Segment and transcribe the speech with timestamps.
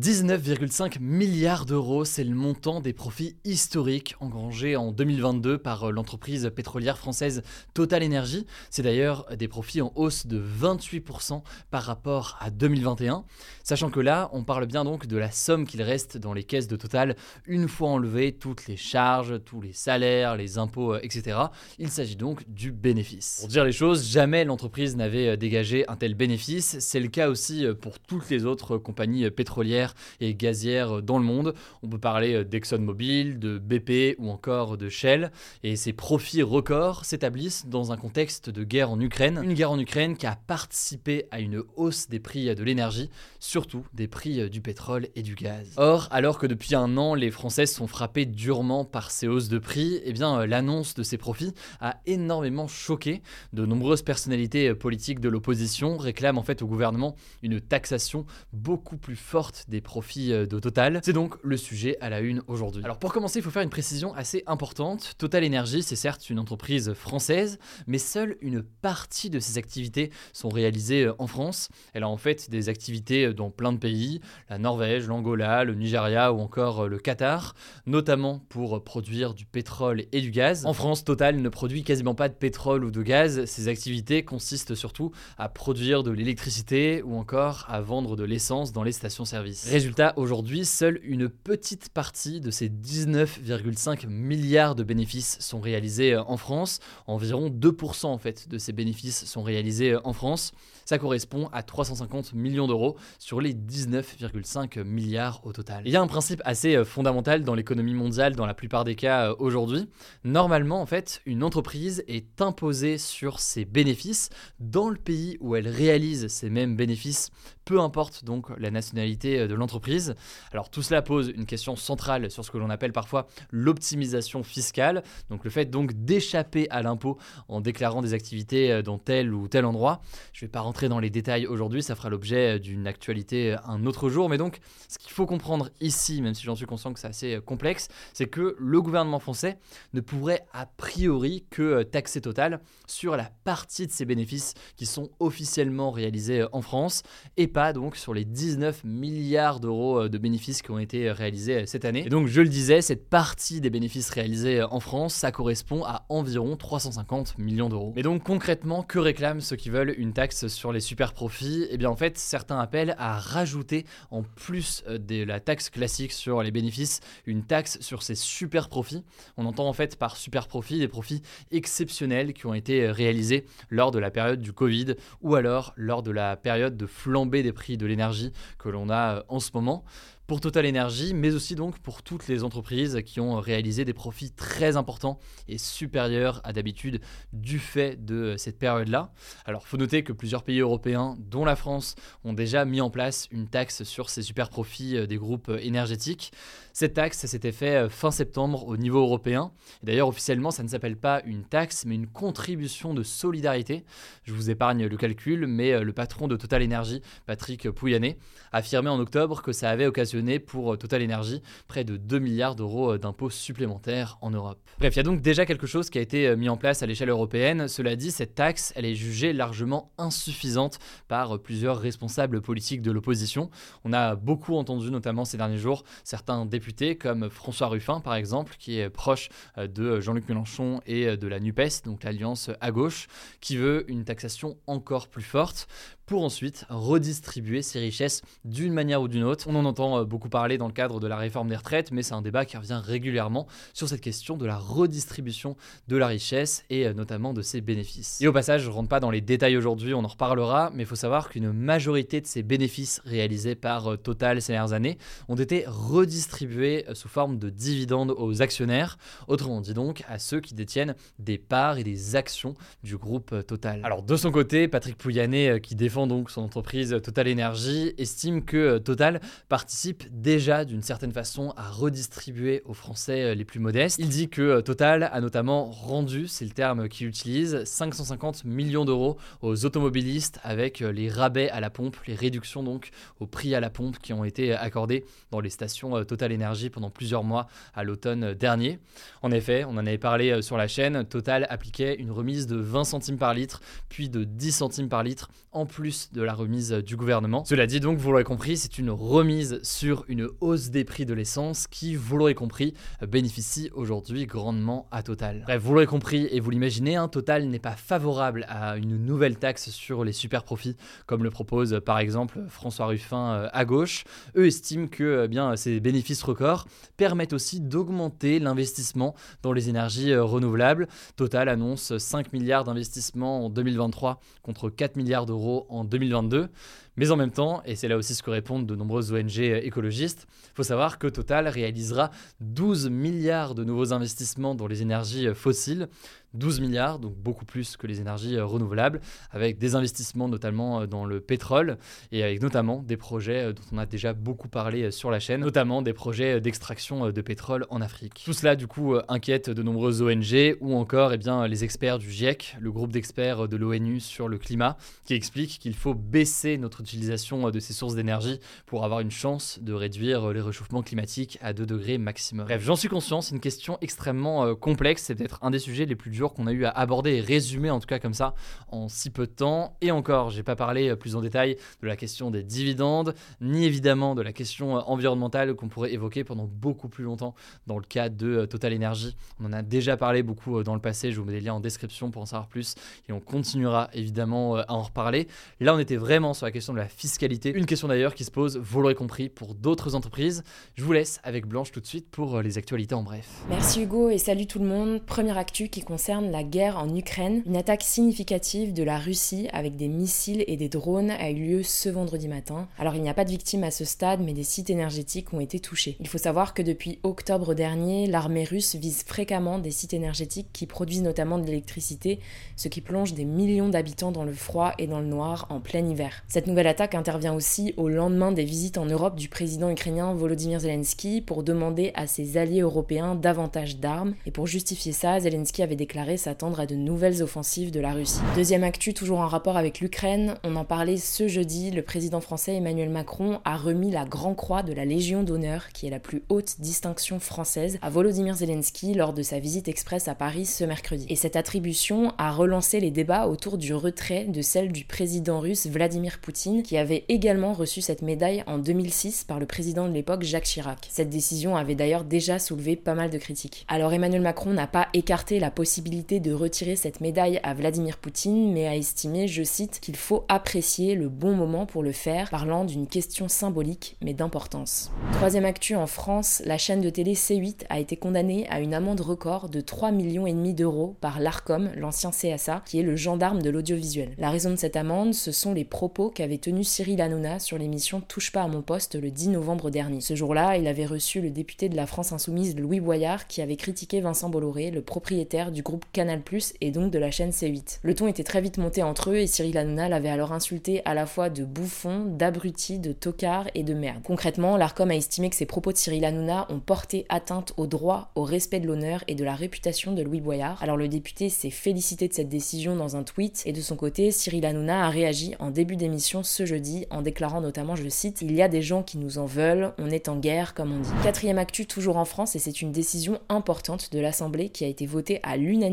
[0.00, 6.50] 19,5 milliards d'euros, c'est le montant des profits historiques engrangés en 2022 par euh, l'entreprise
[6.52, 7.42] pétrolière française
[7.74, 8.44] Total Energy.
[8.70, 13.24] C'est d'ailleurs des profits en hausse de 28% par rapport à 2021.
[13.62, 16.66] Sachant que là, on parle bien donc de la somme qu'il reste dans les caisses
[16.66, 17.14] de Total
[17.46, 21.38] une fois enlevé toutes les charges, tous les salaires, les impôts, euh, etc.
[21.78, 23.36] Il s'agit donc du bénéfice.
[23.38, 26.80] Pour dire les choses, jamais l'entreprise n'avait euh, dégagé un tel bénéfice.
[26.80, 29.83] C'est le cas aussi pour toutes les autres compagnies pétrolières
[30.20, 31.54] et gazières dans le monde.
[31.82, 35.30] On peut parler euh, d'ExxonMobil, de BP ou encore de Shell.
[35.62, 39.40] Et ces profits records s'établissent dans un contexte de guerre en Ukraine.
[39.42, 43.10] Une guerre en Ukraine qui a participé à une hausse des prix de l'énergie,
[43.40, 45.72] surtout des prix euh, du pétrole et du gaz.
[45.76, 49.58] Or, alors que depuis un an, les Français sont frappés durement par ces hausses de
[49.58, 53.22] prix, eh bien, euh, l'annonce de ces profits a énormément choqué.
[53.52, 59.16] De nombreuses personnalités politiques de l'opposition réclament en fait au gouvernement une taxation beaucoup plus
[59.16, 61.00] forte des profits euh, de Total.
[61.02, 62.84] C'est donc le sujet à la une aujourd'hui.
[62.84, 65.14] Alors pour commencer, il faut faire une précision assez importante.
[65.18, 70.48] Total Energy, c'est certes une entreprise française, mais seule une partie de ses activités sont
[70.48, 71.68] réalisées euh, en France.
[71.92, 75.74] Elle a en fait des activités euh, dans plein de pays, la Norvège, l'Angola, le
[75.74, 77.54] Nigeria ou encore le Qatar,
[77.86, 80.66] notamment pour produire du pétrole et du gaz.
[80.66, 83.44] En France, Total ne produit quasiment pas de pétrole ou de gaz.
[83.44, 88.82] Ses activités consistent surtout à produire de l'électricité ou encore à vendre de l'essence dans
[88.82, 89.53] les stations-service.
[89.66, 96.22] Résultat, aujourd'hui, seule une petite partie de ces 19,5 milliards de bénéfices sont réalisés euh,
[96.24, 96.80] en France.
[97.06, 100.52] Environ 2% en fait de ces bénéfices sont réalisés euh, en France.
[100.84, 105.82] Ça correspond à 350 millions d'euros sur les 19,5 milliards au total.
[105.86, 108.96] Il y a un principe assez euh, fondamental dans l'économie mondiale dans la plupart des
[108.96, 109.88] cas aujourd'hui.
[110.24, 115.68] Normalement, en fait, une entreprise est imposée sur ses bénéfices dans le pays où elle
[115.68, 117.30] réalise ces mêmes bénéfices,
[117.64, 120.14] peu importe donc la nationalité de l'entreprise.
[120.52, 125.02] Alors tout cela pose une question centrale sur ce que l'on appelle parfois l'optimisation fiscale,
[125.30, 127.18] donc le fait donc d'échapper à l'impôt
[127.48, 130.00] en déclarant des activités euh, dans tel ou tel endroit.
[130.32, 133.52] Je ne vais pas rentrer dans les détails aujourd'hui, ça fera l'objet euh, d'une actualité
[133.52, 136.66] euh, un autre jour, mais donc ce qu'il faut comprendre ici, même si j'en suis
[136.66, 139.58] conscient que c'est assez complexe, c'est que le gouvernement français
[139.92, 145.10] ne pourrait a priori que taxer Total sur la partie de ses bénéfices qui sont
[145.20, 147.02] officiellement réalisés en France
[147.36, 151.62] et pas donc sur les 19 milliards d'euros euh, de bénéfices qui ont été réalisés
[151.62, 152.04] euh, cette année.
[152.06, 155.84] Et donc, je le disais, cette partie des bénéfices réalisés euh, en France, ça correspond
[155.84, 157.92] à environ 350 millions d'euros.
[157.96, 161.76] Mais donc, concrètement, que réclament ceux qui veulent une taxe sur les super profits Eh
[161.76, 166.50] bien, en fait, certains appellent à rajouter, en plus de la taxe classique sur les
[166.50, 169.04] bénéfices, une taxe sur ces super profits.
[169.36, 173.90] On entend en fait par super profits des profits exceptionnels qui ont été réalisés lors
[173.90, 177.76] de la période du Covid ou alors lors de la période de flambée des prix
[177.76, 179.84] de l'énergie que l'on a en ce moment
[180.26, 184.30] pour Total Energy, mais aussi donc pour toutes les entreprises qui ont réalisé des profits
[184.30, 185.18] très importants
[185.48, 187.00] et supérieurs à d'habitude
[187.32, 189.12] du fait de cette période-là.
[189.44, 193.28] Alors, faut noter que plusieurs pays européens, dont la France, ont déjà mis en place
[193.32, 196.32] une taxe sur ces super profits euh, des groupes énergétiques.
[196.72, 199.52] Cette taxe, s'était fait euh, fin septembre au niveau européen.
[199.82, 203.84] D'ailleurs, officiellement, ça ne s'appelle pas une taxe, mais une contribution de solidarité.
[204.24, 208.18] Je vous épargne le calcul, mais euh, le patron de Total Energy, Patrick Pouyanné,
[208.52, 210.13] affirmait en octobre que ça avait occasionné
[210.46, 214.60] pour euh, Total Energy près de 2 milliards d'euros euh, d'impôts supplémentaires en Europe.
[214.78, 216.82] Bref, il y a donc déjà quelque chose qui a été euh, mis en place
[216.82, 217.66] à l'échelle européenne.
[217.66, 220.78] Cela dit, cette taxe, elle est jugée largement insuffisante
[221.08, 223.50] par plusieurs responsables politiques de l'opposition.
[223.84, 228.54] On a beaucoup entendu, notamment ces derniers jours, certains députés comme François Ruffin, par exemple,
[228.58, 233.08] qui est proche de Jean-Luc Mélenchon et de la NUPES, donc l'alliance à gauche,
[233.40, 235.66] qui veut une taxation encore plus forte.
[236.06, 239.46] pour ensuite redistribuer ces richesses d'une manière ou d'une autre.
[239.48, 242.02] On en entend euh, beaucoup parler dans le cadre de la réforme des retraites, mais
[242.02, 245.56] c'est un débat qui revient régulièrement sur cette question de la redistribution
[245.88, 248.20] de la richesse et euh, notamment de ses bénéfices.
[248.20, 250.84] Et au passage, je ne rentre pas dans les détails aujourd'hui, on en reparlera, mais
[250.84, 254.98] il faut savoir qu'une majorité de ces bénéfices réalisés par euh, Total ces dernières années
[255.28, 260.54] ont été redistribués sous forme de dividendes aux actionnaires, autrement dit donc à ceux qui
[260.54, 263.80] détiennent des parts et des actions du groupe Total.
[263.82, 268.56] Alors de son côté, Patrick Pouyanné, qui défend donc son entreprise Total Energy, estime que
[268.56, 273.98] euh, Total participe déjà d'une certaine façon à redistribuer aux Français euh, les plus modestes.
[273.98, 278.84] Il dit que euh, Total a notamment rendu, c'est le terme qu'il utilise, 550 millions
[278.84, 283.60] d'euros aux automobilistes avec les rabais à la pompe, les réductions donc au prix à
[283.60, 287.84] la pompe qui ont été accordées dans les stations Total Energy pendant plusieurs mois à
[287.84, 288.78] l'automne dernier.
[289.22, 292.84] En effet, on en avait parlé sur la chaîne, Total appliquait une remise de 20
[292.84, 296.96] centimes par litre, puis de 10 centimes par litre en plus de la remise du
[296.96, 297.44] gouvernement.
[297.44, 301.14] Cela dit donc, vous l'aurez compris, c'est une remise sur une hausse des prix de
[301.14, 302.74] l'essence qui, vous l'aurez compris,
[303.06, 305.42] bénéficie aujourd'hui grandement à Total.
[305.44, 309.38] Bref, vous l'aurez compris et vous l'imaginez, hein, Total n'est pas favorable à une nouvelle
[309.38, 310.76] taxe sur les super profits,
[311.06, 314.04] comme le propose par exemple François Ruffin euh, à gauche.
[314.36, 316.66] Eux estiment que eh bien, ces bénéfices records
[316.96, 320.88] permettent aussi d'augmenter l'investissement dans les énergies euh, renouvelables.
[321.16, 326.48] Total annonce 5 milliards d'investissements en 2023 contre 4 milliards d'euros en 2022.
[326.96, 330.26] Mais en même temps, et c'est là aussi ce que répondent de nombreuses ONG écologistes,
[330.44, 335.88] il faut savoir que Total réalisera 12 milliards de nouveaux investissements dans les énergies fossiles,
[336.34, 339.00] 12 milliards, donc beaucoup plus que les énergies euh, renouvelables,
[339.30, 341.78] avec des investissements notamment euh, dans le pétrole
[342.12, 345.40] et avec notamment des projets euh, dont on a déjà beaucoup parlé sur la chaîne,
[345.40, 348.22] notamment des projets d'extraction de pétrole en Afrique.
[348.24, 352.10] Tout cela du coup inquiète de nombreuses ONG ou encore eh bien, les experts du
[352.10, 356.80] GIEC, le groupe d'experts de l'ONU sur le climat, qui explique qu'il faut baisser notre
[356.80, 361.52] utilisation de ces sources d'énergie pour avoir une chance de réduire les réchauffements climatiques à
[361.52, 362.46] 2 degrés maximum.
[362.46, 365.96] Bref, j'en suis conscient, c'est une question extrêmement complexe, c'est peut-être un des sujets les
[365.96, 368.34] plus durs qu'on a eu à aborder et résumer en tout cas comme ça
[368.68, 369.76] en si peu de temps.
[369.80, 373.64] Et encore, j'ai pas parlé euh, plus en détail de la question des dividendes, ni
[373.64, 377.34] évidemment de la question euh, environnementale qu'on pourrait évoquer pendant beaucoup plus longtemps
[377.66, 379.16] dans le cas de euh, Total Energy.
[379.40, 381.60] On en a déjà parlé beaucoup dans le passé, je vous mets des liens en
[381.60, 382.74] description pour en savoir plus
[383.08, 385.28] et on continuera évidemment à en reparler.
[385.60, 388.30] Là, on était vraiment sur la question de la fiscalité, une question d'ailleurs qui se
[388.30, 390.42] pose, vous l'aurez compris, pour d'autres entreprises.
[390.74, 393.28] Je vous laisse avec Blanche tout de suite pour les actualités en bref.
[393.48, 395.02] Merci Hugo et salut tout le monde.
[395.04, 399.76] Première actu qui concerne la guerre en Ukraine, une attaque significative de la Russie avec
[399.76, 402.68] des missiles et des drones a eu lieu ce vendredi matin.
[402.78, 405.40] Alors il n'y a pas de victimes à ce stade, mais des sites énergétiques ont
[405.40, 405.96] été touchés.
[406.00, 410.66] Il faut savoir que depuis octobre dernier, l'armée russe vise fréquemment des sites énergétiques qui
[410.66, 412.20] produisent notamment de l'électricité,
[412.56, 415.86] ce qui plonge des millions d'habitants dans le froid et dans le noir en plein
[415.86, 416.22] hiver.
[416.28, 420.60] Cette nouvelle attaque intervient aussi au lendemain des visites en Europe du président ukrainien Volodymyr
[420.60, 424.14] Zelensky pour demander à ses alliés européens davantage d'armes.
[424.26, 428.20] Et pour justifier ça, Zelensky avait déclaré s'attendre à de nouvelles offensives de la Russie.
[428.34, 432.56] Deuxième actu, toujours en rapport avec l'Ukraine, on en parlait ce jeudi, le président français
[432.56, 436.22] Emmanuel Macron a remis la Grand Croix de la Légion d'honneur, qui est la plus
[436.28, 441.06] haute distinction française, à Volodymyr Zelensky lors de sa visite express à Paris ce mercredi.
[441.08, 445.68] Et cette attribution a relancé les débats autour du retrait de celle du président russe
[445.68, 450.24] Vladimir Poutine, qui avait également reçu cette médaille en 2006 par le président de l'époque
[450.24, 450.88] Jacques Chirac.
[450.90, 453.64] Cette décision avait d'ailleurs déjà soulevé pas mal de critiques.
[453.68, 458.52] Alors Emmanuel Macron n'a pas écarté la possibilité de retirer cette médaille à Vladimir Poutine,
[458.52, 462.64] mais a estimé, je cite, qu'il faut apprécier le bon moment pour le faire, parlant
[462.64, 464.90] d'une question symbolique mais d'importance.
[465.12, 469.00] Troisième actu en France, la chaîne de télé C8 a été condamnée à une amende
[469.00, 473.42] record de 3 millions et demi d'euros par l'ARCOM, l'ancien CSA, qui est le gendarme
[473.42, 474.14] de l'audiovisuel.
[474.16, 478.00] La raison de cette amende, ce sont les propos qu'avait tenus Cyril Hanouna sur l'émission
[478.00, 480.00] Touche pas à mon poste le 10 novembre dernier.
[480.00, 483.56] Ce jour-là, il avait reçu le député de la France Insoumise Louis Boyard qui avait
[483.56, 486.22] critiqué Vincent Bolloré, le propriétaire du groupe Canal+,
[486.60, 487.80] et donc de la chaîne C8.
[487.82, 490.94] Le ton était très vite monté entre eux et Cyril Hanouna l'avait alors insulté à
[490.94, 494.02] la fois de bouffon, d'abruti, de tocard et de merde.
[494.04, 498.10] Concrètement, l'ARCOM a estimé que ces propos de Cyril Hanouna ont porté atteinte au droit,
[498.14, 500.62] au respect de l'honneur et de la réputation de Louis Boyard.
[500.62, 504.10] Alors le député s'est félicité de cette décision dans un tweet et de son côté,
[504.10, 508.34] Cyril Hanouna a réagi en début d'émission ce jeudi en déclarant notamment, je cite, Il
[508.34, 510.90] y a des gens qui nous en veulent, on est en guerre comme on dit.
[511.02, 514.86] Quatrième actu toujours en France et c'est une décision importante de l'Assemblée qui a été
[514.86, 515.63] votée à l'unanimité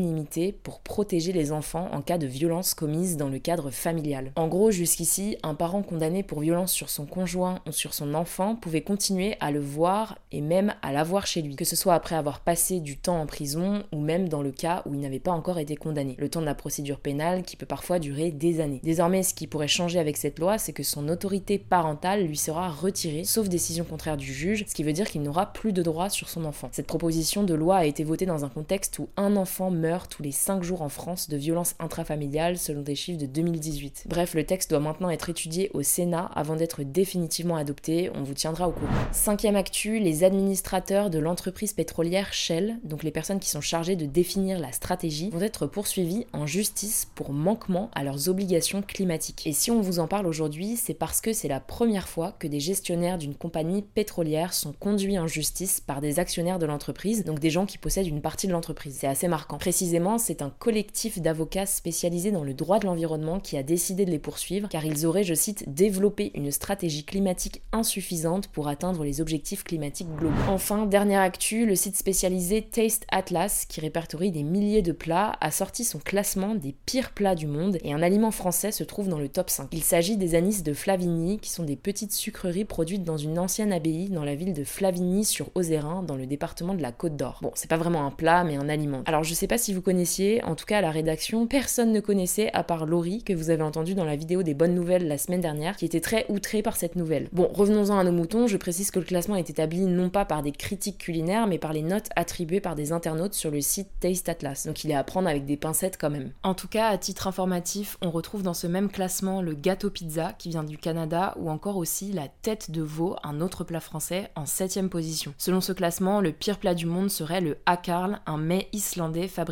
[0.62, 4.32] pour protéger les enfants en cas de violence commise dans le cadre familial.
[4.36, 8.56] En gros, jusqu'ici, un parent condamné pour violence sur son conjoint ou sur son enfant
[8.56, 12.14] pouvait continuer à le voir et même à l'avoir chez lui, que ce soit après
[12.14, 15.32] avoir passé du temps en prison ou même dans le cas où il n'avait pas
[15.32, 16.16] encore été condamné.
[16.18, 18.80] Le temps de la procédure pénale qui peut parfois durer des années.
[18.82, 22.70] Désormais, ce qui pourrait changer avec cette loi, c'est que son autorité parentale lui sera
[22.70, 26.08] retirée, sauf décision contraire du juge, ce qui veut dire qu'il n'aura plus de droit
[26.08, 26.68] sur son enfant.
[26.72, 30.22] Cette proposition de loi a été votée dans un contexte où un enfant meurt tous
[30.22, 34.04] les 5 jours en France de violences intrafamiliales selon des chiffres de 2018.
[34.08, 38.34] Bref, le texte doit maintenant être étudié au Sénat avant d'être définitivement adopté, on vous
[38.34, 38.92] tiendra au courant.
[39.10, 44.06] Cinquième actu, les administrateurs de l'entreprise pétrolière Shell, donc les personnes qui sont chargées de
[44.06, 49.46] définir la stratégie, vont être poursuivis en justice pour manquement à leurs obligations climatiques.
[49.48, 52.46] Et si on vous en parle aujourd'hui, c'est parce que c'est la première fois que
[52.46, 57.40] des gestionnaires d'une compagnie pétrolière sont conduits en justice par des actionnaires de l'entreprise, donc
[57.40, 58.96] des gens qui possèdent une partie de l'entreprise.
[59.00, 59.58] C'est assez marquant.
[59.72, 64.10] Précisément, c'est un collectif d'avocats spécialisés dans le droit de l'environnement qui a décidé de
[64.10, 69.22] les poursuivre car ils auraient, je cite, développé une stratégie climatique insuffisante pour atteindre les
[69.22, 70.36] objectifs climatiques globaux.
[70.50, 75.50] Enfin, dernière actu, le site spécialisé Taste Atlas, qui répertorie des milliers de plats, a
[75.50, 79.18] sorti son classement des pires plats du monde et un aliment français se trouve dans
[79.18, 79.68] le top 5.
[79.72, 83.72] Il s'agit des anis de Flavigny, qui sont des petites sucreries produites dans une ancienne
[83.72, 87.38] abbaye dans la ville de Flavigny sur Ozérin, dans le département de la Côte d'Or.
[87.40, 89.00] Bon, c'est pas vraiment un plat, mais un aliment.
[89.06, 92.00] Alors je sais pas si vous connaissiez, en tout cas à la rédaction, personne ne
[92.00, 95.18] connaissait à part Laurie, que vous avez entendu dans la vidéo des bonnes nouvelles la
[95.18, 97.28] semaine dernière, qui était très outrée par cette nouvelle.
[97.32, 100.42] Bon, revenons-en à nos moutons, je précise que le classement est établi non pas par
[100.42, 104.28] des critiques culinaires, mais par les notes attribuées par des internautes sur le site Taste
[104.28, 104.66] Atlas.
[104.66, 106.32] Donc il est à prendre avec des pincettes quand même.
[106.42, 110.32] En tout cas, à titre informatif, on retrouve dans ce même classement le gâteau pizza
[110.38, 114.30] qui vient du Canada ou encore aussi la tête de veau, un autre plat français,
[114.34, 115.34] en 7 position.
[115.38, 119.51] Selon ce classement, le pire plat du monde serait le hakarl, un mets islandais fabriqué